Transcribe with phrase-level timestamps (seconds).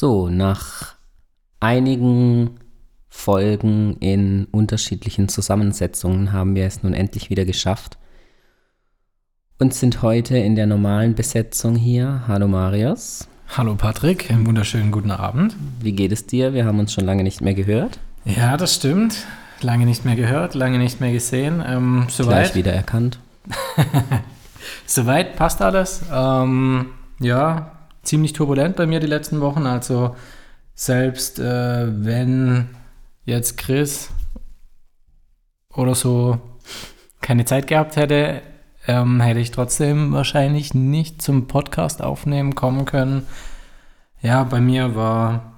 [0.00, 0.94] So, nach
[1.58, 2.60] einigen
[3.08, 7.98] Folgen in unterschiedlichen Zusammensetzungen haben wir es nun endlich wieder geschafft
[9.58, 12.22] und sind heute in der normalen Besetzung hier.
[12.28, 13.26] Hallo Marius.
[13.56, 15.56] Hallo Patrick, einen wunderschönen guten Abend.
[15.80, 16.54] Wie geht es dir?
[16.54, 17.98] Wir haben uns schon lange nicht mehr gehört.
[18.24, 19.26] Ja, das stimmt.
[19.62, 21.60] Lange nicht mehr gehört, lange nicht mehr gesehen.
[21.66, 22.52] Ähm, soweit.
[22.52, 23.18] Gleich wieder erkannt.
[24.86, 26.02] soweit passt alles.
[26.12, 26.86] Ähm,
[27.18, 27.72] ja,
[28.08, 29.66] ziemlich turbulent bei mir die letzten Wochen.
[29.66, 30.16] Also
[30.74, 32.70] selbst äh, wenn
[33.24, 34.10] jetzt Chris
[35.74, 36.40] oder so
[37.20, 38.42] keine Zeit gehabt hätte,
[38.86, 43.26] ähm, hätte ich trotzdem wahrscheinlich nicht zum Podcast aufnehmen kommen können.
[44.22, 45.52] Ja, bei mir war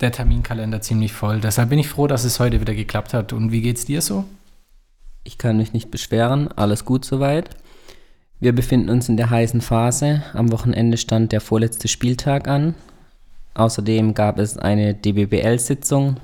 [0.00, 1.40] der Terminkalender ziemlich voll.
[1.40, 3.32] Deshalb bin ich froh, dass es heute wieder geklappt hat.
[3.32, 4.24] Und wie geht's dir so?
[5.24, 6.48] Ich kann mich nicht beschweren.
[6.52, 7.50] Alles gut soweit.
[8.42, 10.24] Wir befinden uns in der heißen Phase.
[10.32, 12.74] Am Wochenende stand der vorletzte Spieltag an.
[13.54, 16.16] Außerdem gab es eine DBBL-Sitzung,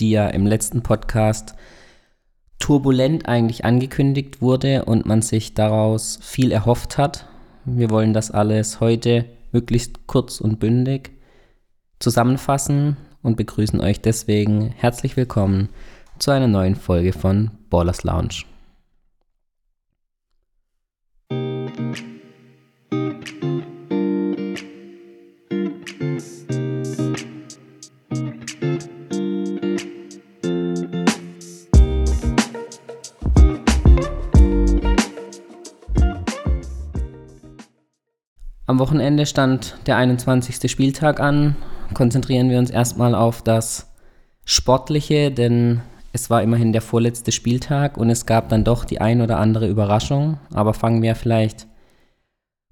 [0.00, 1.54] die ja im letzten Podcast
[2.58, 7.26] turbulent eigentlich angekündigt wurde und man sich daraus viel erhofft hat.
[7.64, 11.12] Wir wollen das alles heute möglichst kurz und bündig
[12.00, 15.68] zusammenfassen und begrüßen euch deswegen herzlich willkommen
[16.18, 18.42] zu einer neuen Folge von Ballers Lounge.
[38.80, 40.68] Wochenende stand der 21.
[40.68, 41.54] Spieltag an.
[41.94, 43.92] Konzentrieren wir uns erstmal auf das
[44.44, 49.20] Sportliche, denn es war immerhin der vorletzte Spieltag und es gab dann doch die ein
[49.20, 50.38] oder andere Überraschung.
[50.52, 51.68] Aber fangen wir vielleicht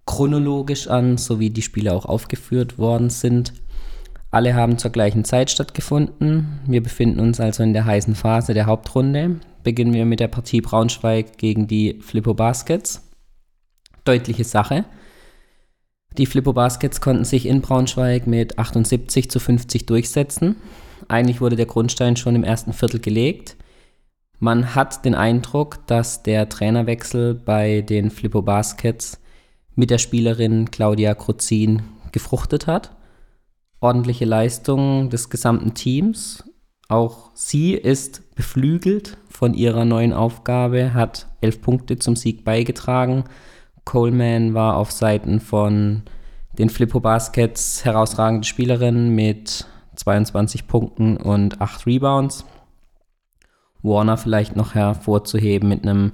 [0.06, 3.52] chronologisch an, so wie die Spiele auch aufgeführt worden sind.
[4.30, 6.60] Alle haben zur gleichen Zeit stattgefunden.
[6.66, 9.36] Wir befinden uns also in der heißen Phase der Hauptrunde.
[9.62, 13.08] Beginnen wir mit der Partie Braunschweig gegen die Flippo Baskets.
[14.04, 14.84] Deutliche Sache.
[16.18, 20.56] Die Flippo Baskets konnten sich in Braunschweig mit 78 zu 50 durchsetzen.
[21.06, 23.56] Eigentlich wurde der Grundstein schon im ersten Viertel gelegt.
[24.40, 29.20] Man hat den Eindruck, dass der Trainerwechsel bei den Flippo Baskets
[29.76, 32.96] mit der Spielerin Claudia Kruzin gefruchtet hat.
[33.80, 36.42] Ordentliche Leistung des gesamten Teams.
[36.88, 43.22] Auch sie ist beflügelt von ihrer neuen Aufgabe, hat elf Punkte zum Sieg beigetragen
[43.88, 46.02] Coleman war auf Seiten von
[46.58, 49.64] den Flippo Baskets herausragende Spielerin mit
[49.96, 52.44] 22 Punkten und 8 Rebounds.
[53.82, 56.12] Warner vielleicht noch hervorzuheben mit einem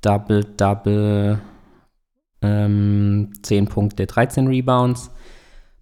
[0.00, 1.38] Double-Double,
[2.42, 5.12] ähm, 10 Punkte, 13 Rebounds.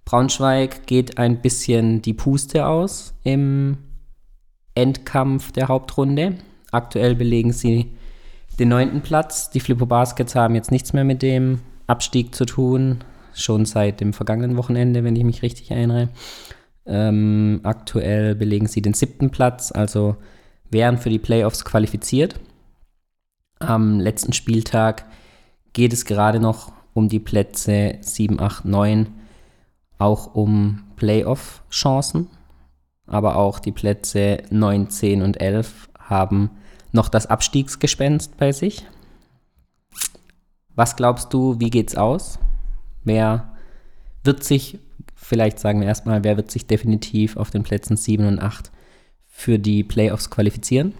[0.05, 3.79] Braunschweig geht ein bisschen die Puste aus im
[4.75, 6.37] Endkampf der Hauptrunde.
[6.73, 7.97] Aktuell belegen sie
[8.59, 9.51] den neunten Platz.
[9.51, 14.13] Die Flippo Baskets haben jetzt nichts mehr mit dem Abstieg zu tun, schon seit dem
[14.13, 16.09] vergangenen Wochenende, wenn ich mich richtig erinnere.
[16.87, 20.17] Ähm, aktuell belegen sie den siebten Platz, also
[20.71, 22.39] wären für die Playoffs qualifiziert.
[23.59, 25.07] Am letzten Spieltag
[25.73, 29.09] geht es gerade noch um die Plätze 7, 8, 9,
[29.99, 32.29] auch um Playoff-Chancen,
[33.07, 36.51] aber auch die Plätze 9, 10 und 11 haben
[36.97, 38.85] noch das Abstiegsgespenst bei sich.
[40.75, 42.39] Was glaubst du, wie geht's aus?
[43.05, 43.53] Wer
[44.25, 44.79] wird sich,
[45.15, 48.73] vielleicht sagen wir erstmal, wer wird sich definitiv auf den Plätzen 7 und 8
[49.29, 50.93] für die Playoffs qualifizieren?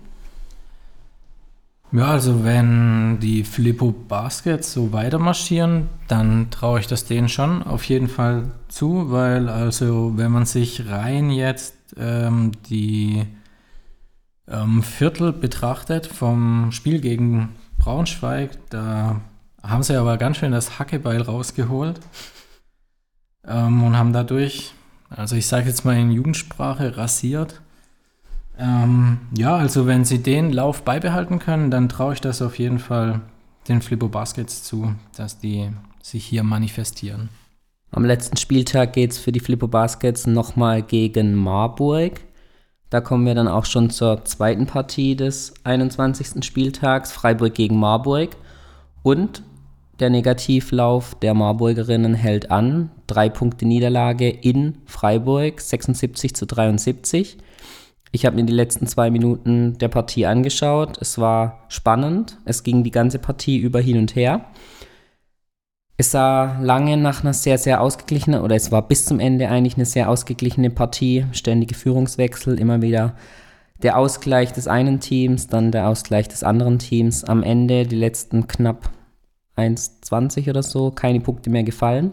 [1.93, 7.63] Ja, also wenn die Filippo Baskets so weiter marschieren, dann traue ich das denen schon
[7.63, 13.25] auf jeden Fall zu, weil also wenn man sich rein jetzt ähm, die
[14.49, 19.21] ähm, Viertel betrachtet vom Spiel gegen Braunschweig, da
[19.63, 22.01] haben sie aber ganz schön das Hackebeil rausgeholt
[23.47, 24.73] ähm, und haben dadurch,
[25.11, 27.61] also ich sage jetzt mal in Jugendsprache, rasiert.
[28.59, 32.79] Ähm, ja, also wenn sie den Lauf beibehalten können, dann traue ich das auf jeden
[32.79, 33.21] Fall
[33.69, 35.71] den Flippo Baskets zu, dass die
[36.01, 37.29] sich hier manifestieren.
[37.91, 42.21] Am letzten Spieltag geht es für die Flippo Baskets nochmal gegen Marburg.
[42.91, 46.45] Da kommen wir dann auch schon zur zweiten Partie des 21.
[46.45, 48.37] Spieltags, Freiburg gegen Marburg.
[49.03, 49.43] Und
[49.99, 52.91] der Negativlauf der Marburgerinnen hält an.
[53.07, 57.39] Drei Punkte Niederlage in Freiburg, 76 zu 73.
[58.13, 60.99] Ich habe mir die letzten zwei Minuten der Partie angeschaut.
[61.01, 62.39] Es war spannend.
[62.45, 64.47] Es ging die ganze Partie über hin und her.
[65.99, 69.77] Es sah lange nach einer sehr, sehr ausgeglichenen, oder es war bis zum Ende eigentlich
[69.77, 71.25] eine sehr ausgeglichene Partie.
[71.33, 73.15] Ständige Führungswechsel, immer wieder
[73.83, 77.25] der Ausgleich des einen Teams, dann der Ausgleich des anderen Teams.
[77.25, 78.91] Am Ende die letzten knapp
[79.57, 82.13] 1,20 oder so, keine Punkte mehr gefallen.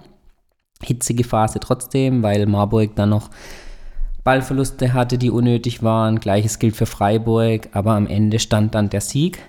[0.82, 3.30] Hitzige Phase trotzdem, weil Marburg dann noch
[4.24, 6.22] Ballverluste hatte, die unnötig waren.
[6.22, 9.40] Gleiches gilt für Freiburg, aber am Ende stand dann der Sieg.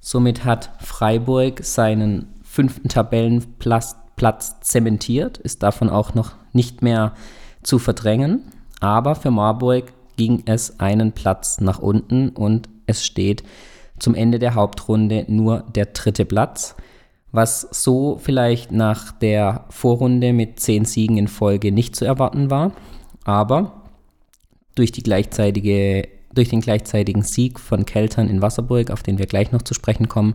[0.00, 7.14] Somit hat Freiburg seinen fünften Tabellenplatz Platz zementiert, ist davon auch noch nicht mehr
[7.62, 8.42] zu verdrängen.
[8.80, 13.42] Aber für Marburg ging es einen Platz nach unten und es steht
[13.98, 16.76] zum Ende der Hauptrunde nur der dritte Platz,
[17.32, 22.72] was so vielleicht nach der Vorrunde mit zehn Siegen in Folge nicht zu erwarten war.
[23.24, 23.82] Aber
[24.76, 29.74] durch, durch den gleichzeitigen Sieg von Keltern in Wasserburg, auf den wir gleich noch zu
[29.74, 30.34] sprechen kommen,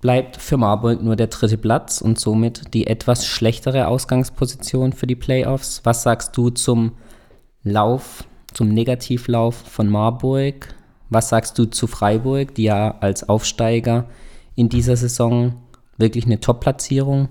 [0.00, 5.16] bleibt für Marburg nur der dritte Platz und somit die etwas schlechtere Ausgangsposition für die
[5.16, 5.80] Playoffs.
[5.84, 6.92] Was sagst du zum
[7.62, 8.24] Lauf,
[8.54, 10.74] zum Negativlauf von Marburg?
[11.10, 14.06] Was sagst du zu Freiburg, die ja als Aufsteiger
[14.54, 15.56] in dieser Saison
[15.98, 17.28] wirklich eine Top-Platzierung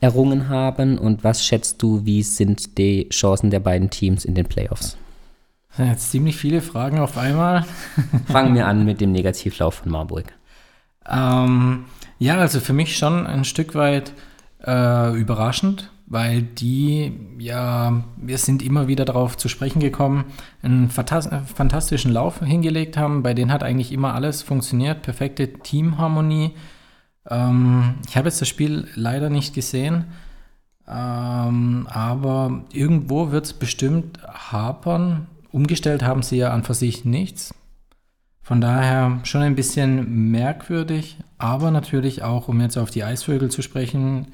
[0.00, 0.98] errungen haben?
[0.98, 4.96] Und was schätzt du, wie sind die Chancen der beiden Teams in den Playoffs?
[5.76, 7.64] Jetzt ziemlich viele Fragen auf einmal.
[8.26, 10.32] Fangen wir an mit dem Negativlauf von Marburg.
[11.08, 11.84] Ähm,
[12.18, 14.12] ja, also für mich schon ein Stück weit
[14.64, 20.24] äh, überraschend, weil die, ja, wir sind immer wieder darauf zu sprechen gekommen,
[20.62, 23.22] einen fantastischen Lauf hingelegt haben.
[23.22, 26.52] Bei denen hat eigentlich immer alles funktioniert, perfekte Teamharmonie.
[27.28, 30.06] Ähm, ich habe jetzt das Spiel leider nicht gesehen,
[30.88, 35.26] ähm, aber irgendwo wird es bestimmt hapern.
[35.52, 37.54] Umgestellt haben sie ja an für sich nichts.
[38.50, 43.62] Von daher schon ein bisschen merkwürdig, aber natürlich auch, um jetzt auf die Eisvögel zu
[43.62, 44.32] sprechen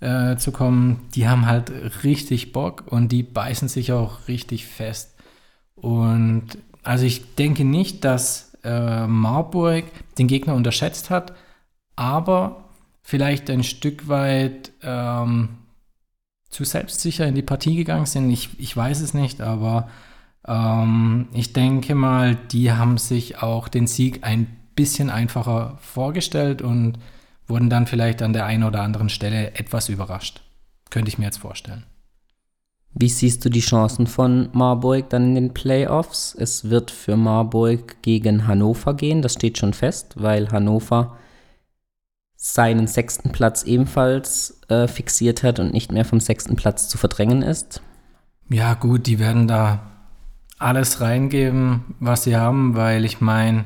[0.00, 1.70] äh, zu kommen, die haben halt
[2.02, 5.14] richtig Bock und die beißen sich auch richtig fest.
[5.76, 9.84] Und also ich denke nicht, dass äh, Marburg
[10.18, 11.32] den Gegner unterschätzt hat,
[11.94, 12.64] aber
[13.00, 15.50] vielleicht ein Stück weit ähm,
[16.48, 18.28] zu selbstsicher in die Partie gegangen sind.
[18.28, 19.88] Ich, ich weiß es nicht, aber
[20.46, 26.98] ähm, ich denke mal, die haben sich auch den Sieg ein bisschen einfacher vorgestellt und
[27.46, 30.42] wurden dann vielleicht an der einen oder anderen Stelle etwas überrascht.
[30.90, 31.84] Könnte ich mir jetzt vorstellen.
[32.94, 36.34] Wie siehst du die Chancen von Marburg dann in den Playoffs?
[36.38, 41.16] Es wird für Marburg gegen Hannover gehen, das steht schon fest, weil Hannover
[42.36, 47.40] seinen sechsten Platz ebenfalls äh, fixiert hat und nicht mehr vom sechsten Platz zu verdrängen
[47.40, 47.80] ist.
[48.50, 49.91] Ja, gut, die werden da
[50.62, 53.64] alles reingeben, was sie haben, weil ich meine,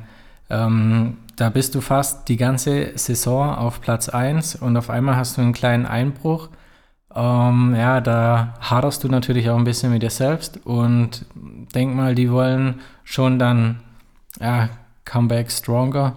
[0.50, 5.36] ähm, da bist du fast die ganze Saison auf Platz 1 und auf einmal hast
[5.36, 6.48] du einen kleinen Einbruch.
[7.14, 11.26] Ähm, ja, da haderst du natürlich auch ein bisschen mit dir selbst und
[11.74, 13.80] denk mal, die wollen schon dann,
[14.40, 14.68] ja,
[15.04, 16.16] Comeback Stronger.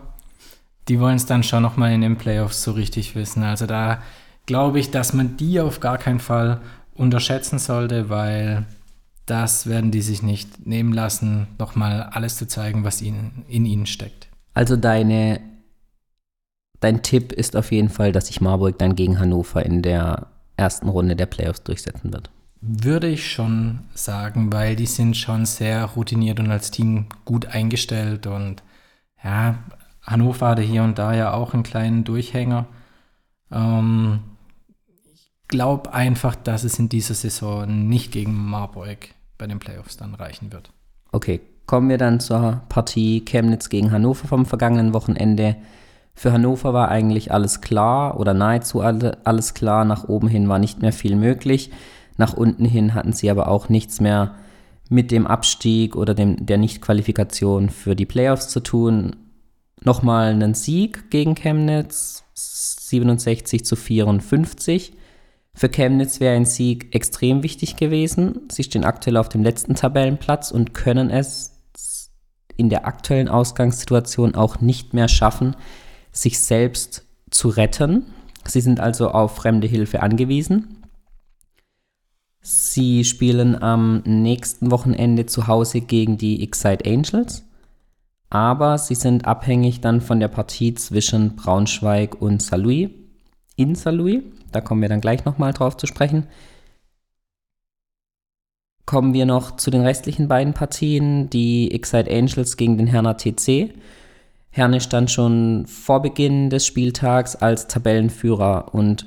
[0.87, 3.43] Die wollen es dann schon nochmal in den Playoffs so richtig wissen.
[3.43, 3.99] Also da
[4.45, 6.59] glaube ich, dass man die auf gar keinen Fall
[6.95, 8.65] unterschätzen sollte, weil
[9.29, 13.85] das werden die sich nicht nehmen lassen, nochmal alles zu zeigen, was ihnen, in ihnen
[13.85, 14.27] steckt.
[14.53, 15.39] Also deine,
[16.79, 20.27] dein Tipp ist auf jeden Fall, dass sich Marburg dann gegen Hannover in der
[20.57, 22.31] ersten Runde der Playoffs durchsetzen wird.
[22.61, 28.27] Würde ich schon sagen, weil die sind schon sehr routiniert und als Team gut eingestellt
[28.27, 28.63] und
[29.23, 29.59] ja,
[30.01, 32.65] Hannover hatte hier und da ja auch einen kleinen Durchhänger.
[33.51, 34.21] Ähm,
[35.13, 39.09] ich glaube einfach, dass es in dieser Saison nicht gegen Marburg
[39.39, 40.71] bei den Playoffs dann reichen wird.
[41.11, 45.55] Okay, kommen wir dann zur Partie Chemnitz gegen Hannover vom vergangenen Wochenende.
[46.13, 49.85] Für Hannover war eigentlich alles klar oder nahezu alles klar.
[49.85, 51.71] Nach oben hin war nicht mehr viel möglich.
[52.17, 54.35] Nach unten hin hatten sie aber auch nichts mehr
[54.89, 59.15] mit dem Abstieg oder dem, der Nichtqualifikation für die Playoffs zu tun.
[59.81, 64.93] Nochmal einen Sieg gegen Chemnitz, 67 zu 54.
[65.59, 68.47] Für Chemnitz wäre ein Sieg extrem wichtig gewesen.
[68.49, 71.59] Sie stehen aktuell auf dem letzten Tabellenplatz und können es
[72.55, 75.57] in der aktuellen Ausgangssituation auch nicht mehr schaffen,
[76.13, 78.05] sich selbst zu retten.
[78.45, 80.85] Sie sind also auf fremde Hilfe angewiesen.
[82.39, 87.43] Sie spielen am nächsten Wochenende zu Hause gegen die Excite Angels,
[88.29, 92.91] aber sie sind abhängig dann von der Partie zwischen Braunschweig und Saarlouis
[93.57, 94.21] in Saarlouis.
[94.51, 96.27] Da kommen wir dann gleich nochmal drauf zu sprechen.
[98.85, 103.73] Kommen wir noch zu den restlichen beiden Partien, die Excite Angels gegen den Herner TC.
[104.49, 109.05] Herne stand schon vor Beginn des Spieltags als Tabellenführer und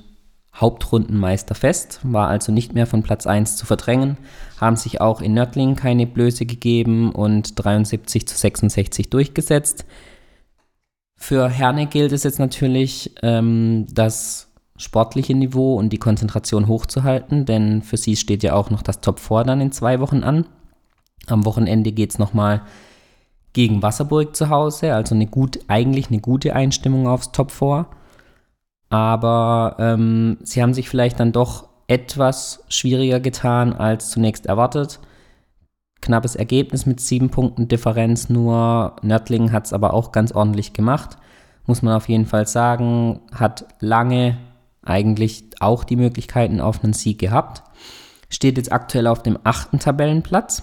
[0.55, 4.19] Hauptrundenmeister fest, war also nicht mehr von Platz 1 zu verdrängen,
[4.61, 9.87] haben sich auch in Nördling keine Blöße gegeben und 73 zu 66 durchgesetzt.
[11.17, 14.52] Für Herne gilt es jetzt natürlich, ähm, das
[14.83, 19.21] sportliche Niveau und die Konzentration hochzuhalten, denn für sie steht ja auch noch das Top
[19.21, 20.47] 4 dann in zwei Wochen an.
[21.29, 22.63] Am Wochenende geht es nochmal
[23.53, 27.87] gegen Wasserburg zu Hause, also eine gut, eigentlich eine gute Einstimmung aufs Top 4.
[28.91, 34.99] Aber ähm, sie haben sich vielleicht dann doch etwas schwieriger getan als zunächst erwartet.
[36.01, 38.97] Knappes Ergebnis mit sieben Punkten Differenz nur.
[39.03, 41.17] Nördling hat es aber auch ganz ordentlich gemacht.
[41.67, 43.21] Muss man auf jeden Fall sagen.
[43.33, 44.37] Hat lange
[44.83, 47.63] eigentlich auch die Möglichkeiten auf einen Sieg gehabt.
[48.29, 50.63] Steht jetzt aktuell auf dem achten Tabellenplatz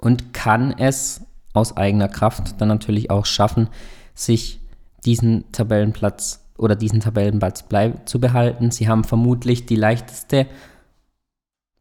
[0.00, 3.68] und kann es aus eigener Kraft dann natürlich auch schaffen,
[4.14, 4.60] sich
[5.04, 7.64] diesen Tabellenplatz oder diesen Tabellenplatz
[8.06, 8.70] zu behalten.
[8.70, 10.46] Sie haben vermutlich die leichteste,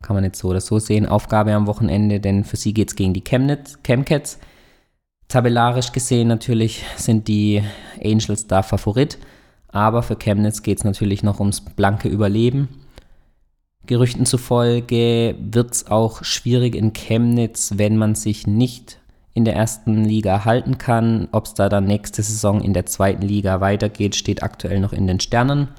[0.01, 2.95] kann man jetzt so oder so sehen, Aufgabe am Wochenende, denn für sie geht es
[2.95, 4.39] gegen die Chemnitz, Chemcats.
[5.27, 7.63] Tabellarisch gesehen natürlich sind die
[8.03, 9.17] Angels da Favorit,
[9.73, 12.69] aber für Chemnitz geht es natürlich noch ums blanke Überleben.
[13.87, 18.99] Gerüchten zufolge wird es auch schwierig in Chemnitz, wenn man sich nicht
[19.33, 21.27] in der ersten Liga halten kann.
[21.31, 25.07] Ob es da dann nächste Saison in der zweiten Liga weitergeht, steht aktuell noch in
[25.07, 25.69] den Sternen.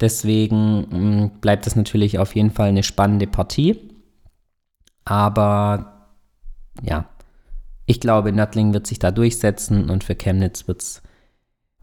[0.00, 3.78] Deswegen mm, bleibt es natürlich auf jeden Fall eine spannende Partie.
[5.04, 6.08] Aber
[6.82, 7.04] ja,
[7.84, 11.02] ich glaube, Nördling wird sich da durchsetzen und für Chemnitz wird's,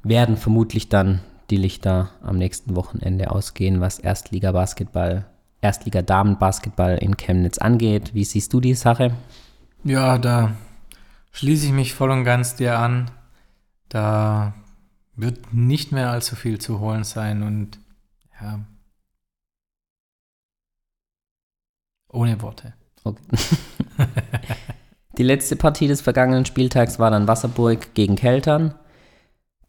[0.03, 5.25] werden vermutlich dann die Lichter am nächsten Wochenende ausgehen, was Erstliga-Basketball,
[5.61, 8.13] Erstliga-Damen-Basketball in Chemnitz angeht.
[8.13, 9.13] Wie siehst du die Sache?
[9.83, 10.53] Ja, da
[11.31, 13.11] schließe ich mich voll und ganz dir an.
[13.89, 14.53] Da
[15.15, 17.79] wird nicht mehr allzu viel zu holen sein und
[18.41, 18.59] ja.
[22.09, 22.73] Ohne Worte.
[23.03, 23.21] Okay.
[25.17, 28.73] Die letzte Partie des vergangenen Spieltags war dann Wasserburg gegen Keltern.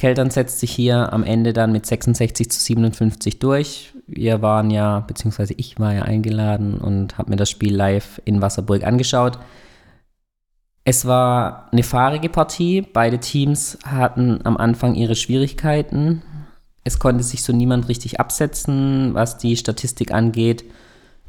[0.03, 3.95] Keltern setzt sich hier am Ende dann mit 66 zu 57 durch.
[4.09, 8.43] Wir waren ja, beziehungsweise ich war ja eingeladen und habe mir das Spiel live in
[8.43, 9.39] Wasserburg angeschaut.
[10.83, 12.83] Es war eine fahrige Partie.
[12.83, 16.23] Beide Teams hatten am Anfang ihre Schwierigkeiten.
[16.83, 20.65] Es konnte sich so niemand richtig absetzen, was die Statistik angeht.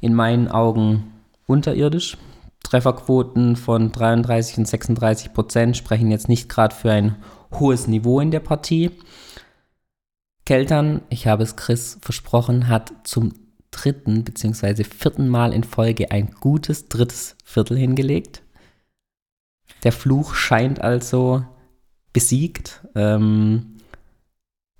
[0.01, 1.13] In meinen Augen
[1.45, 2.17] unterirdisch.
[2.63, 7.17] Trefferquoten von 33 und 36 Prozent sprechen jetzt nicht gerade für ein
[7.59, 8.91] hohes Niveau in der Partie.
[10.45, 13.33] Keltern, ich habe es Chris versprochen, hat zum
[13.71, 14.83] dritten bzw.
[14.83, 18.43] vierten Mal in Folge ein gutes drittes Viertel hingelegt.
[19.83, 21.43] Der Fluch scheint also
[22.13, 22.81] besiegt.
[22.95, 23.77] Ähm,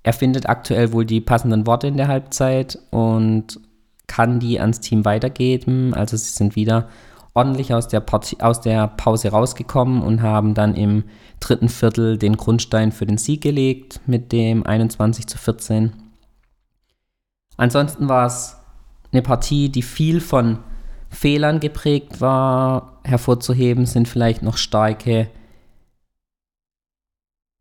[0.02, 3.60] er findet aktuell wohl die passenden Worte in der Halbzeit und
[4.06, 5.94] kann die ans Team weitergeben.
[5.94, 6.88] Also sie sind wieder
[7.34, 11.04] ordentlich aus der, Partie, aus der Pause rausgekommen und haben dann im
[11.40, 15.92] dritten Viertel den Grundstein für den Sieg gelegt mit dem 21 zu 14.
[17.56, 18.56] Ansonsten war es
[19.12, 20.60] eine Partie, die viel von
[21.10, 23.00] Fehlern geprägt war.
[23.04, 25.28] Hervorzuheben sind vielleicht noch starke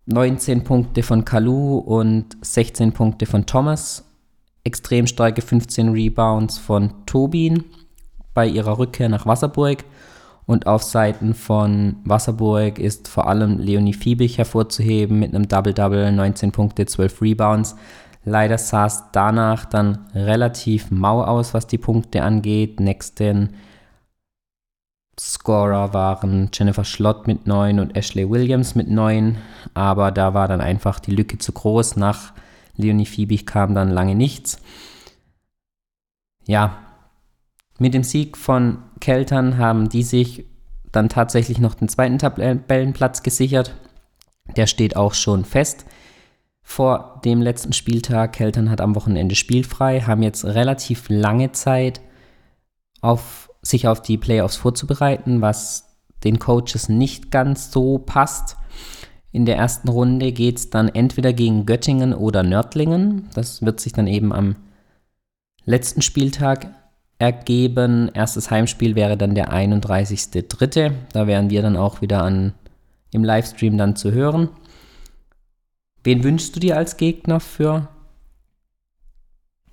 [0.06, 4.06] 19 Punkte von Kalu und 16 Punkte von Thomas.
[4.64, 7.66] Extrem starke 15 Rebounds von Tobin
[8.34, 9.84] bei ihrer Rückkehr nach Wasserburg.
[10.46, 16.52] Und auf Seiten von Wasserburg ist vor allem Leonie Fiebig hervorzuheben mit einem Double-Double, 19
[16.52, 17.76] Punkte, 12 Rebounds.
[18.26, 22.80] Leider sah es danach dann relativ mau aus, was die Punkte angeht.
[22.80, 23.56] Nächsten
[25.20, 29.38] Scorer waren Jennifer Schlott mit 9 und Ashley Williams mit 9.
[29.74, 31.96] Aber da war dann einfach die Lücke zu groß.
[31.98, 32.34] Nach
[32.76, 34.60] Leonie Fiebig kam dann lange nichts.
[36.46, 36.83] Ja,
[37.80, 40.46] mit dem Sieg von Keltern haben die sich
[40.92, 43.74] dann tatsächlich noch den zweiten Tabellenplatz gesichert.
[44.56, 45.86] Der steht auch schon fest
[46.62, 48.34] vor dem letzten Spieltag.
[48.34, 52.00] Keltern hat am Wochenende spielfrei, haben jetzt relativ lange Zeit,
[53.02, 58.56] auf, sich auf die Playoffs vorzubereiten, was den Coaches nicht ganz so passt.
[59.32, 63.30] In der ersten Runde geht es dann entweder gegen Göttingen oder Nördlingen.
[63.34, 64.56] Das wird sich dann eben am
[65.66, 66.72] letzten Spieltag
[67.24, 68.10] ergeben.
[68.14, 70.92] Erstes Heimspiel wäre dann der 31.3.
[71.14, 72.54] Da wären wir dann auch wieder an,
[73.12, 74.50] im Livestream dann zu hören.
[76.04, 77.88] Wen wünschst du dir als Gegner für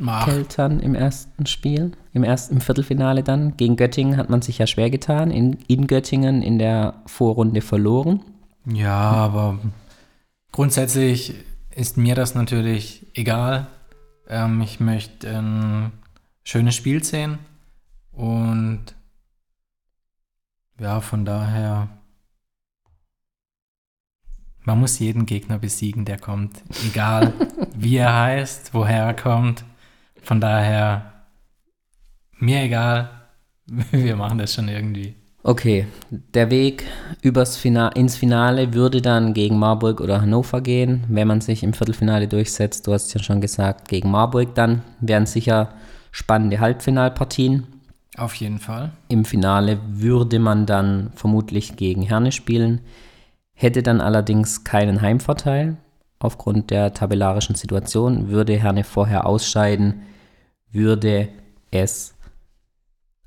[0.06, 0.24] Ach.
[0.24, 1.92] Keltern im ersten Spiel?
[2.12, 3.56] Im ersten Viertelfinale dann?
[3.56, 5.30] Gegen Göttingen hat man sich ja schwer getan.
[5.30, 8.20] In, in Göttingen in der Vorrunde verloren.
[8.66, 9.58] Ja, aber
[10.52, 11.34] Grundsätzlich
[11.74, 13.68] ist mir das natürlich egal.
[14.28, 15.92] Ähm, ich möchte ein
[16.44, 17.38] schönes Spiel sehen
[18.12, 18.94] und
[20.80, 21.88] ja, von daher,
[24.64, 26.62] man muss jeden Gegner besiegen, der kommt.
[26.86, 27.32] Egal,
[27.74, 29.64] wie er heißt, woher er kommt.
[30.22, 31.24] Von daher,
[32.38, 33.10] mir egal,
[33.66, 35.14] wir machen das schon irgendwie.
[35.42, 36.84] Okay, der Weg
[37.22, 41.72] übers Finale, ins Finale würde dann gegen Marburg oder Hannover gehen, wenn man sich im
[41.72, 42.86] Viertelfinale durchsetzt.
[42.86, 45.72] Du hast ja schon gesagt, gegen Marburg dann wären sicher
[46.10, 47.66] spannende Halbfinalpartien.
[48.16, 48.92] Auf jeden Fall.
[49.08, 52.80] Im Finale würde man dann vermutlich gegen Herne spielen,
[53.54, 55.76] hätte dann allerdings keinen Heimvorteil.
[56.18, 60.02] Aufgrund der tabellarischen Situation würde Herne vorher ausscheiden,
[60.70, 61.28] würde
[61.70, 62.14] es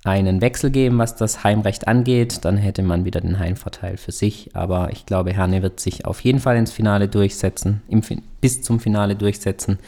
[0.04, 2.44] einen Wechsel geben, was das Heimrecht angeht.
[2.46, 4.56] Dann hätte man wieder den Heimvorteil für sich.
[4.56, 8.02] Aber ich glaube, Herne wird sich auf jeden Fall ins Finale durchsetzen, im,
[8.42, 9.80] bis zum Finale durchsetzen.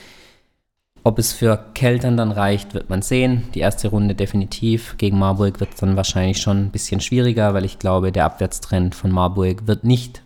[1.07, 3.43] Ob es für Keltern dann reicht, wird man sehen.
[3.53, 4.95] Die erste Runde definitiv.
[4.97, 8.95] Gegen Marburg wird es dann wahrscheinlich schon ein bisschen schwieriger, weil ich glaube, der Abwärtstrend
[8.95, 10.23] von Marburg wird nicht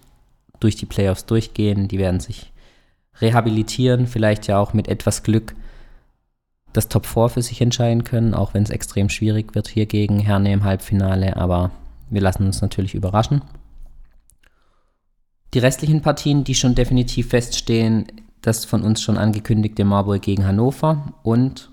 [0.62, 1.90] durch die Playoffs durchgehen.
[1.90, 2.54] Die werden sich
[3.20, 5.54] rehabilitieren, vielleicht ja auch mit etwas Glück
[6.72, 10.20] das Top 4 für sich entscheiden können, auch wenn es extrem schwierig wird hier gegen
[10.20, 11.36] Herne im Halbfinale.
[11.36, 11.72] Aber
[12.10, 13.42] wir lassen uns natürlich überraschen.
[15.54, 18.06] Die restlichen Partien, die schon definitiv feststehen,
[18.42, 21.72] das von uns schon angekündigte Marburg gegen Hannover und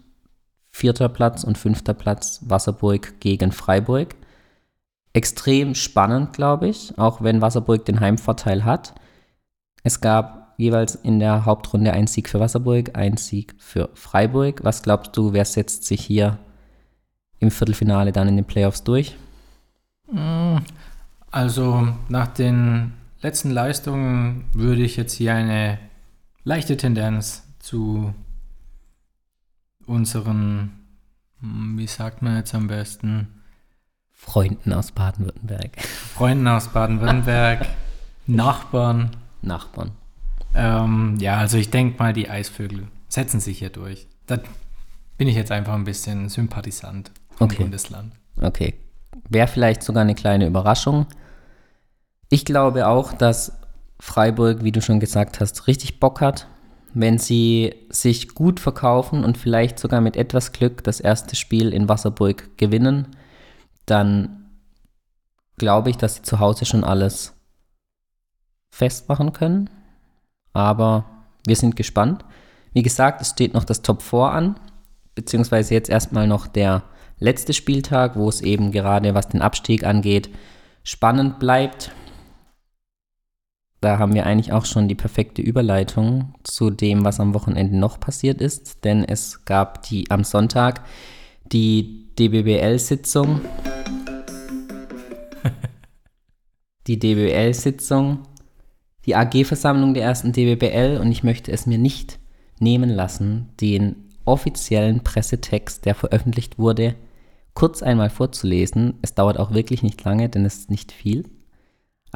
[0.71, 4.15] vierter Platz und fünfter Platz Wasserburg gegen Freiburg.
[5.13, 8.95] Extrem spannend, glaube ich, auch wenn Wasserburg den Heimvorteil hat.
[9.83, 14.65] Es gab jeweils in der Hauptrunde ein Sieg für Wasserburg, ein Sieg für Freiburg.
[14.65, 16.39] Was glaubst du, wer setzt sich hier
[17.39, 19.17] im Viertelfinale dann in den Playoffs durch?
[20.11, 20.59] Mm,
[21.31, 25.79] also nach den letzten Leistungen würde ich jetzt hier eine
[26.47, 28.15] leichte Tendenz zu
[29.85, 30.71] unseren,
[31.41, 33.43] wie sagt man jetzt am besten?
[34.13, 35.83] Freunden aus Baden-Württemberg.
[35.83, 37.67] Freunden aus Baden-Württemberg,
[38.29, 39.11] Nachbarn.
[39.43, 39.91] Nachbarn.
[40.55, 44.07] Ähm, ja, also ich denke mal, die Eisvögel setzen sich hier durch.
[44.27, 44.39] Da
[45.19, 47.63] bin ich jetzt einfach ein bisschen sympathisant vom okay.
[47.63, 48.13] Bundesland.
[48.41, 48.75] Okay.
[49.29, 51.07] Wäre vielleicht sogar eine kleine Überraschung.
[52.31, 53.53] Ich glaube auch, dass
[53.99, 56.47] Freiburg, wie du schon gesagt hast, richtig Bock hat,
[56.95, 61.89] wenn sie sich gut verkaufen und vielleicht sogar mit etwas Glück das erste Spiel in
[61.89, 63.09] Wasserburg gewinnen,
[63.87, 64.47] dann
[65.59, 67.35] glaube ich, dass sie zu Hause schon alles
[68.71, 69.71] festmachen können.
[70.53, 71.05] Aber
[71.47, 72.25] wir sind gespannt.
[72.73, 74.61] Wie gesagt, es steht noch das Top 4 an,
[75.15, 76.83] beziehungsweise jetzt erstmal noch der
[77.19, 80.31] letzte Spieltag, wo es eben gerade, was den Abstieg angeht,
[80.83, 81.91] spannend bleibt
[83.87, 88.01] da haben wir eigentlich auch schon die perfekte Überleitung zu dem, was am Wochenende noch
[88.01, 90.83] passiert ist, denn es gab die am Sonntag
[91.53, 93.43] die DBBL-Sitzung.
[96.89, 98.25] die DBBL-Sitzung,
[99.05, 102.19] die AG-Versammlung der ersten DBBL und ich möchte es mir nicht
[102.59, 106.97] nehmen lassen, den offiziellen Pressetext, der veröffentlicht wurde,
[107.55, 108.95] kurz einmal vorzulesen.
[109.03, 111.36] Es dauert auch wirklich nicht lange, denn es ist nicht viel.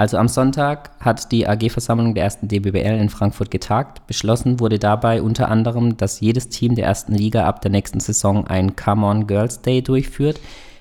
[0.00, 4.06] Also am Sonntag hat die AG-Versammlung der ersten DBBL in Frankfurt getagt.
[4.06, 8.46] Beschlossen wurde dabei unter anderem, dass jedes Team der ersten Liga ab der nächsten Saison
[8.46, 10.40] einen Come On Girls Day durchführt.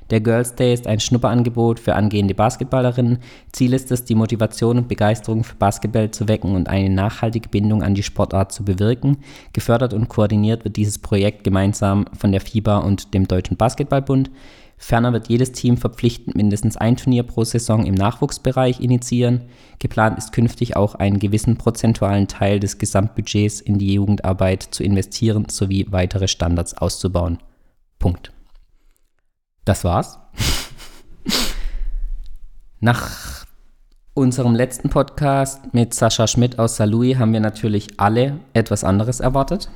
[0.09, 3.17] Der Girls Day ist ein Schnupperangebot für angehende Basketballerinnen.
[3.51, 7.83] Ziel ist es, die Motivation und Begeisterung für Basketball zu wecken und eine nachhaltige Bindung
[7.83, 9.17] an die Sportart zu bewirken.
[9.51, 14.31] Gefördert und koordiniert wird dieses Projekt gemeinsam von der FIBA und dem Deutschen Basketballbund.
[14.81, 19.49] Ferner wird jedes Team verpflichtend mindestens ein Turnier pro Saison im Nachwuchsbereich initiieren.
[19.77, 25.47] Geplant ist künftig auch einen gewissen prozentualen Teil des Gesamtbudgets in die Jugendarbeit zu investieren
[25.49, 27.39] sowie weitere Standards auszubauen.
[27.99, 28.31] Punkt.
[29.65, 30.17] Das war's.
[32.79, 33.45] Nach
[34.13, 39.69] unserem letzten Podcast mit Sascha Schmidt aus Salui haben wir natürlich alle etwas anderes erwartet.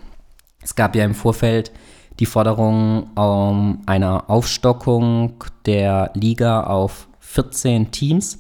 [0.62, 1.74] Es gab ja im Vorfeld
[2.19, 8.39] die Forderung um, einer Aufstockung der Liga auf 14 Teams.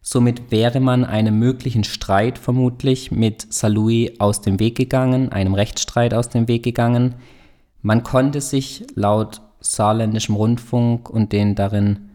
[0.00, 6.12] Somit wäre man einem möglichen Streit vermutlich mit Salui aus dem Weg gegangen, einem Rechtsstreit
[6.12, 7.14] aus dem Weg gegangen.
[7.82, 12.10] Man konnte sich laut saarländischem Rundfunk und den darin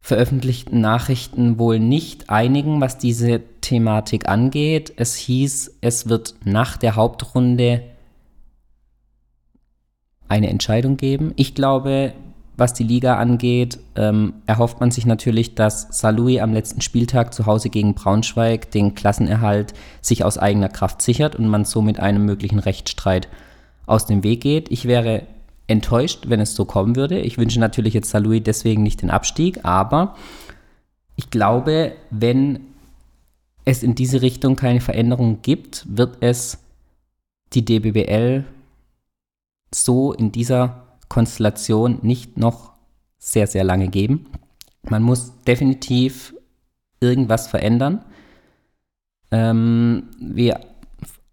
[0.00, 4.92] veröffentlichten Nachrichten wohl nicht einigen, was diese Thematik angeht.
[4.96, 7.84] Es hieß, es wird nach der Hauptrunde
[10.28, 11.32] eine Entscheidung geben.
[11.36, 12.12] Ich glaube,
[12.56, 17.46] was die Liga angeht, ähm, erhofft man sich natürlich, dass Salui am letzten Spieltag zu
[17.46, 22.24] Hause gegen Braunschweig den Klassenerhalt sich aus eigener Kraft sichert und man so mit einem
[22.24, 23.28] möglichen Rechtsstreit
[23.86, 24.70] aus dem Weg geht.
[24.70, 25.22] Ich wäre
[25.66, 27.18] enttäuscht, wenn es so kommen würde.
[27.18, 30.14] Ich wünsche natürlich jetzt Salui deswegen nicht den Abstieg, aber
[31.16, 32.60] ich glaube, wenn
[33.64, 36.58] es in diese Richtung keine Veränderung gibt, wird es
[37.52, 38.44] die DBBL
[39.74, 42.72] so in dieser Konstellation nicht noch
[43.18, 44.26] sehr, sehr lange geben.
[44.82, 46.34] Man muss definitiv
[47.00, 48.04] irgendwas verändern.
[49.30, 50.60] Ähm, wir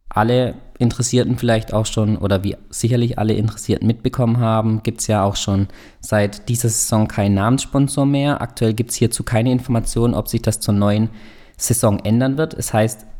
[0.09, 5.23] alle Interessierten vielleicht auch schon oder wie sicherlich alle Interessierten mitbekommen haben, gibt es ja
[5.23, 5.67] auch schon
[5.99, 8.41] seit dieser Saison keinen Namenssponsor mehr.
[8.41, 11.09] Aktuell gibt es hierzu keine Informationen, ob sich das zur neuen
[11.57, 12.53] Saison ändern wird.
[12.55, 13.10] Es heißt, es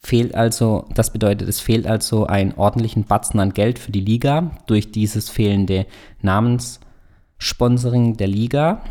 [0.00, 4.52] fehlt also, das bedeutet, es fehlt also einen ordentlichen Batzen an Geld für die Liga
[4.66, 5.86] durch dieses fehlende
[6.22, 8.82] Namenssponsoring der Liga.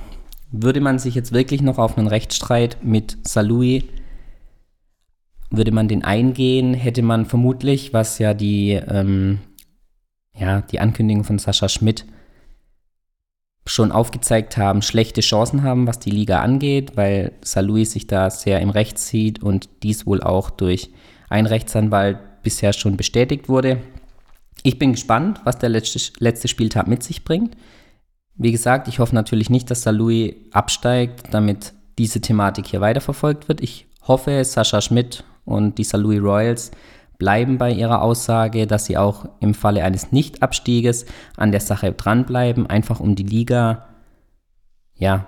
[0.51, 3.89] Würde man sich jetzt wirklich noch auf einen Rechtsstreit mit Salui,
[5.49, 9.39] würde man den eingehen, hätte man vermutlich, was ja die, ähm,
[10.35, 12.05] ja, die Ankündigung von Sascha Schmidt
[13.67, 18.59] schon aufgezeigt haben, schlechte Chancen haben, was die Liga angeht, weil Salui sich da sehr
[18.61, 20.91] im Recht sieht und dies wohl auch durch
[21.29, 23.81] einen Rechtsanwalt bisher schon bestätigt wurde.
[24.63, 27.55] Ich bin gespannt, was der letzte, letzte Spieltag mit sich bringt.
[28.35, 33.61] Wie gesagt, ich hoffe natürlich nicht, dass Salui absteigt, damit diese Thematik hier weiterverfolgt wird.
[33.61, 36.71] Ich hoffe, Sascha Schmidt und die Salui Royals
[37.17, 42.67] bleiben bei ihrer Aussage, dass sie auch im Falle eines Nichtabstieges an der Sache dranbleiben,
[42.67, 43.87] einfach um die Liga
[44.95, 45.25] ja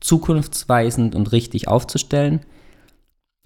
[0.00, 2.40] zukunftsweisend und richtig aufzustellen.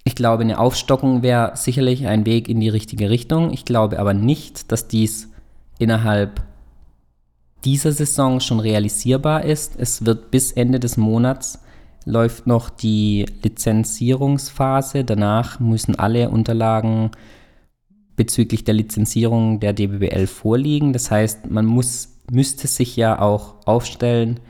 [0.05, 3.53] Ich glaube, eine Aufstockung wäre sicherlich ein Weg in die richtige Richtung.
[3.53, 5.31] Ich glaube aber nicht, dass dies
[5.79, 6.43] innerhalb
[7.64, 9.75] dieser Saison schon realisierbar ist.
[9.79, 11.61] Es wird bis Ende des Monats
[12.05, 15.05] läuft noch die Lizenzierungsphase.
[15.05, 17.11] Danach müssen alle Unterlagen
[18.16, 20.92] bezüglich der Lizenzierung der DBBL vorliegen.
[20.92, 24.40] Das heißt, man muss, müsste sich ja auch aufstellen.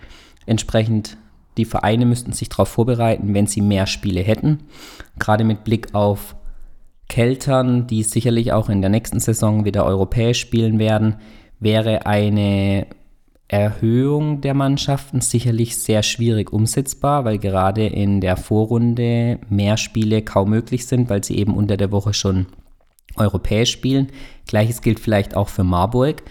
[0.46, 1.16] Entsprechend,
[1.56, 4.60] die Vereine müssten sich darauf vorbereiten, wenn sie mehr Spiele hätten.
[5.18, 6.36] Gerade mit Blick auf
[7.08, 11.16] Keltern, die sicherlich auch in der nächsten Saison wieder europäisch spielen werden,
[11.60, 12.86] wäre eine
[13.48, 20.50] Erhöhung der Mannschaften sicherlich sehr schwierig umsetzbar, weil gerade in der Vorrunde mehr Spiele kaum
[20.50, 22.46] möglich sind, weil sie eben unter der Woche schon
[23.16, 24.08] europäisch spielen.
[24.46, 26.22] Gleiches gilt vielleicht auch für Marburg,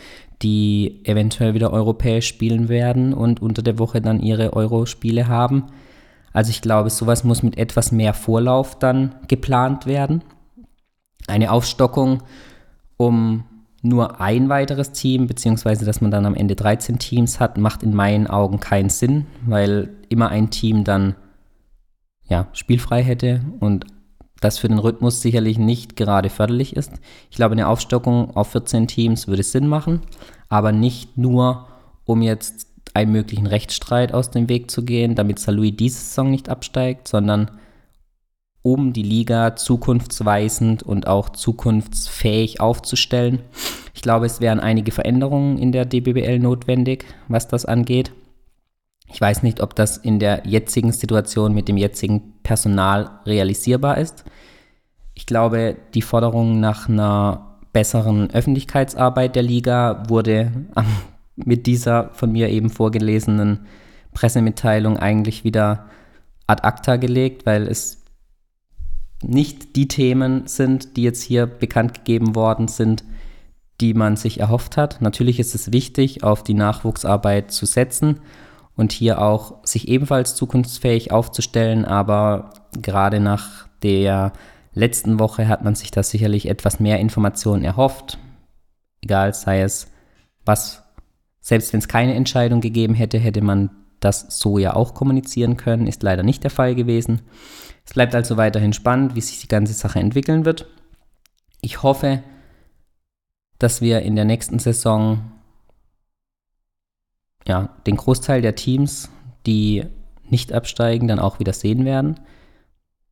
[0.42, 5.68] die eventuell wieder europäisch spielen werden und unter der Woche dann ihre Eurospiele haben.
[6.34, 10.24] Also ich glaube, sowas muss mit etwas mehr Vorlauf dann geplant werden.
[11.28, 12.24] Eine Aufstockung
[12.98, 13.46] um
[13.82, 17.94] nur ein weiteres Team, beziehungsweise dass man dann am Ende 13 Teams hat, macht in
[17.94, 21.16] meinen Augen keinen Sinn, weil immer ein Team dann
[22.28, 23.86] ja, spielfrei hätte und
[24.44, 26.92] das für den Rhythmus sicherlich nicht gerade förderlich ist.
[27.30, 30.02] Ich glaube, eine Aufstockung auf 14 Teams würde Sinn machen,
[30.50, 31.68] aber nicht nur,
[32.06, 36.50] um jetzt einen möglichen Rechtsstreit aus dem Weg zu gehen, damit Salui diese Saison nicht
[36.50, 37.52] absteigt, sondern
[38.62, 43.40] um die Liga zukunftsweisend und auch zukunftsfähig aufzustellen.
[43.94, 48.12] Ich glaube, es wären einige Veränderungen in der DBBL notwendig, was das angeht.
[49.14, 54.26] Ich weiß nicht, ob das in der jetzigen Situation mit dem jetzigen Personal realisierbar ist.
[55.14, 60.52] Ich glaube, die Forderung nach einer besseren Öffentlichkeitsarbeit der Liga wurde
[61.36, 63.68] mit dieser von mir eben vorgelesenen
[64.14, 65.86] Pressemitteilung eigentlich wieder
[66.48, 68.04] ad acta gelegt, weil es
[69.22, 73.04] nicht die Themen sind, die jetzt hier bekannt gegeben worden sind,
[73.80, 75.02] die man sich erhofft hat.
[75.02, 78.20] Natürlich ist es wichtig, auf die Nachwuchsarbeit zu setzen
[78.76, 81.86] und hier auch sich ebenfalls zukunftsfähig aufzustellen.
[81.86, 84.34] Aber gerade nach der
[84.74, 88.18] letzten Woche hat man sich da sicherlich etwas mehr Informationen erhofft.
[89.02, 89.92] Egal, sei es
[90.46, 90.84] was,
[91.40, 95.88] selbst wenn es keine Entscheidung gegeben hätte, hätte man das so ja auch kommunizieren können.
[95.88, 97.22] Ist leider nicht der Fall gewesen.
[97.86, 100.68] Es bleibt also weiterhin spannend, wie sich die ganze Sache entwickeln wird.
[101.62, 102.24] Ich hoffe,
[103.60, 105.33] dass wir in der nächsten Saison
[107.48, 109.10] ja, den Großteil der Teams,
[109.46, 109.86] die
[110.30, 112.20] nicht absteigen, dann auch wieder sehen werden.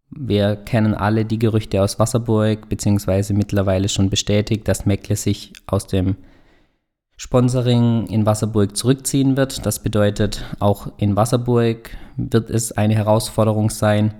[0.09, 5.87] Wir kennen alle die Gerüchte aus Wasserburg, beziehungsweise mittlerweile schon bestätigt, dass Meckle sich aus
[5.87, 6.17] dem
[7.15, 9.65] Sponsoring in Wasserburg zurückziehen wird.
[9.65, 14.15] Das bedeutet, auch in Wasserburg wird es eine Herausforderung sein,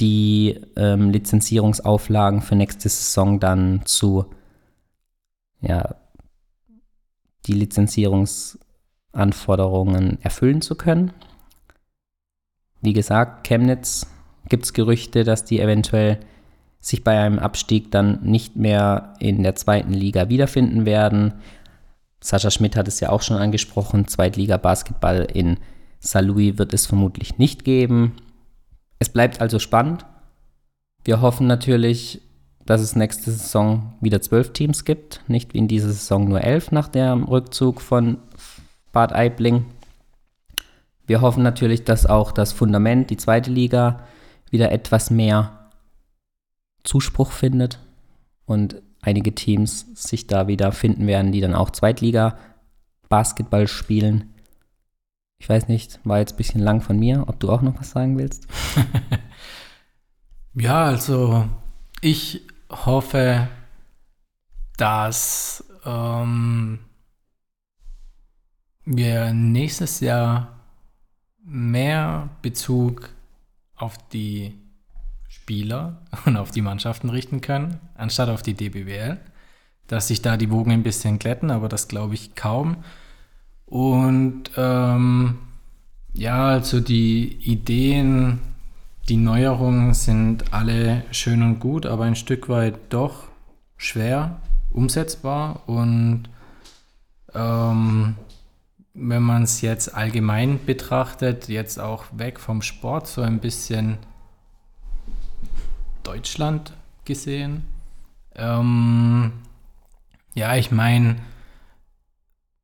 [0.00, 4.26] die ähm, Lizenzierungsauflagen für nächste Saison dann zu,
[5.60, 5.96] ja,
[7.46, 8.58] die Lizenzierungs
[9.16, 11.12] Anforderungen erfüllen zu können.
[12.80, 14.06] Wie gesagt, Chemnitz
[14.48, 16.20] gibt es Gerüchte, dass die eventuell
[16.80, 21.34] sich bei einem Abstieg dann nicht mehr in der zweiten Liga wiederfinden werden.
[22.20, 25.58] Sascha Schmidt hat es ja auch schon angesprochen, Zweitliga-Basketball in
[26.00, 28.16] Saarlouis wird es vermutlich nicht geben.
[28.98, 30.04] Es bleibt also spannend.
[31.04, 32.20] Wir hoffen natürlich,
[32.66, 36.70] dass es nächste Saison wieder zwölf Teams gibt, nicht wie in dieser Saison nur elf
[36.70, 38.18] nach dem Rückzug von
[38.94, 39.66] Bad Aibling.
[41.06, 44.00] Wir hoffen natürlich, dass auch das Fundament, die zweite Liga,
[44.50, 45.68] wieder etwas mehr
[46.84, 47.78] Zuspruch findet
[48.46, 52.38] und einige Teams sich da wieder finden werden, die dann auch Zweitliga
[53.08, 54.32] Basketball spielen.
[55.38, 57.90] Ich weiß nicht, war jetzt ein bisschen lang von mir, ob du auch noch was
[57.90, 58.46] sagen willst?
[60.54, 61.46] ja, also
[62.00, 63.48] ich hoffe,
[64.76, 66.78] dass ähm,
[68.84, 70.48] wir nächstes Jahr
[71.44, 73.10] mehr Bezug
[73.76, 74.54] auf die
[75.28, 79.18] Spieler und auf die Mannschaften richten können, anstatt auf die DBWL.
[79.86, 82.78] Dass sich da die Wogen ein bisschen glätten, aber das glaube ich kaum.
[83.66, 85.38] Und ähm,
[86.14, 88.38] ja, also die Ideen,
[89.10, 93.24] die Neuerungen sind alle schön und gut, aber ein Stück weit doch
[93.76, 95.68] schwer umsetzbar.
[95.68, 96.30] Und
[97.34, 98.14] ähm,
[98.94, 103.98] wenn man es jetzt allgemein betrachtet, jetzt auch weg vom Sport, so ein bisschen
[106.04, 106.72] Deutschland
[107.04, 107.64] gesehen.
[108.36, 109.32] Ähm,
[110.34, 111.16] ja, ich meine,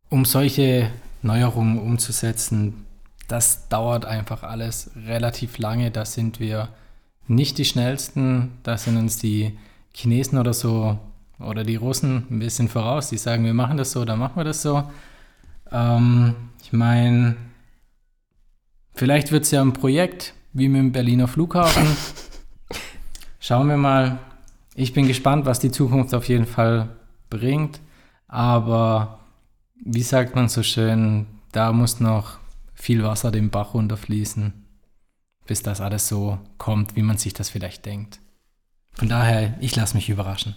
[0.08, 0.90] um solche
[1.22, 2.86] Neuerungen umzusetzen,
[3.26, 5.90] das dauert einfach alles relativ lange.
[5.90, 6.68] Da sind wir
[7.26, 8.52] nicht die schnellsten.
[8.62, 9.58] Da sind uns die
[9.94, 10.98] Chinesen oder so
[11.38, 13.08] oder die Russen ein bisschen voraus.
[13.08, 14.90] Die sagen, wir machen das so, dann machen wir das so.
[15.72, 17.36] Ähm, ich meine,
[18.94, 21.86] vielleicht wird es ja ein Projekt wie mit dem Berliner Flughafen.
[23.40, 24.18] Schauen wir mal.
[24.74, 26.88] Ich bin gespannt, was die Zukunft auf jeden Fall
[27.28, 27.80] bringt.
[28.28, 29.20] Aber
[29.84, 32.38] wie sagt man so schön, da muss noch
[32.74, 34.52] viel Wasser den Bach runterfließen,
[35.46, 38.20] bis das alles so kommt, wie man sich das vielleicht denkt.
[38.92, 40.54] Von daher, ich lasse mich überraschen.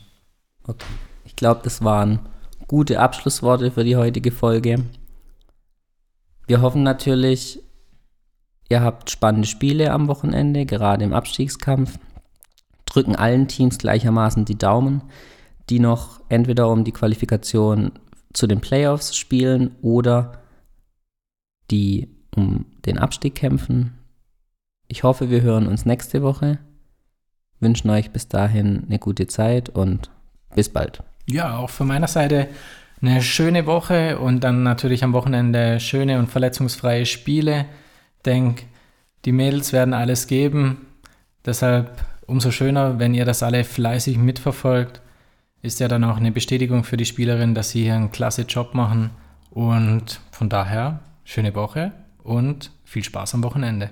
[0.66, 0.86] Okay.
[1.26, 2.20] Ich glaube, das waren
[2.68, 4.84] gute Abschlussworte für die heutige Folge.
[6.46, 7.62] Wir hoffen natürlich,
[8.70, 12.00] ihr habt spannende Spiele am Wochenende, gerade im Abstiegskampf.
[12.86, 15.04] Drücken allen Teams gleichermaßen die Daumen,
[15.70, 17.94] die noch entweder um die Qualifikation
[18.34, 20.44] zu den Playoffs spielen oder
[21.72, 23.98] die um den Abstieg kämpfen.
[24.88, 26.60] Ich hoffe, wir hören uns nächste Woche.
[27.60, 30.12] Wünschen euch bis dahin eine gute Zeit und
[30.56, 31.04] bis bald.
[31.26, 32.50] Ja, auch von meiner Seite
[33.04, 37.66] eine schöne Woche und dann natürlich am Wochenende schöne und verletzungsfreie Spiele.
[38.26, 38.66] Denk,
[39.26, 40.88] die Mädels werden alles geben.
[41.46, 45.02] Deshalb umso schöner, wenn ihr das alle fleißig mitverfolgt.
[45.62, 48.74] Ist ja dann auch eine Bestätigung für die Spielerin, dass sie hier einen klasse Job
[48.74, 49.12] machen.
[49.50, 51.92] Und von daher, schöne Woche
[52.24, 53.92] und viel Spaß am Wochenende.